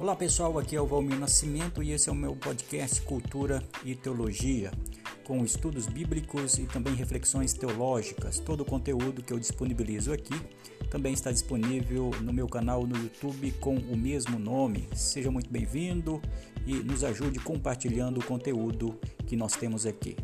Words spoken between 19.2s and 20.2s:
que nós temos aqui.